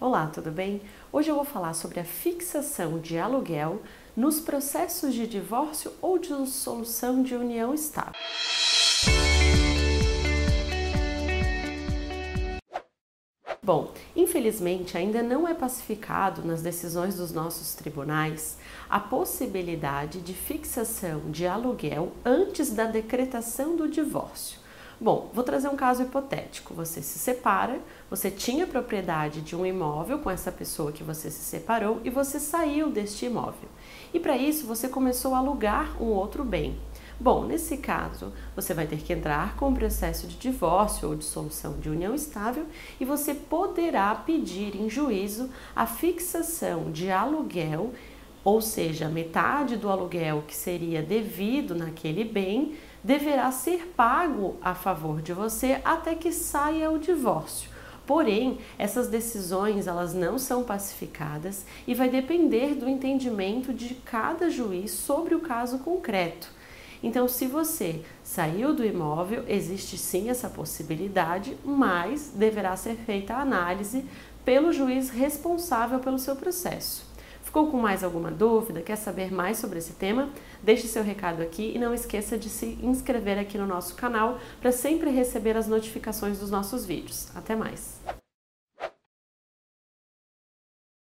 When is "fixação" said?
2.04-2.98, 20.32-21.30, 45.86-46.92